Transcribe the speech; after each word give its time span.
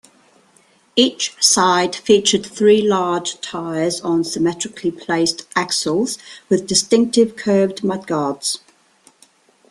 Each 0.95 1.35
side 1.39 1.95
featured 1.95 2.43
three 2.43 2.81
large 2.81 3.39
tires 3.39 4.01
on 4.01 4.23
symmetrically 4.23 4.89
placed 4.89 5.45
axles, 5.55 6.17
with 6.49 6.65
distinctive 6.65 7.35
curved 7.35 7.83
mudguards. 7.83 8.61